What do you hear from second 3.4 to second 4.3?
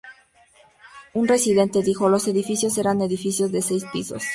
de seis pisos.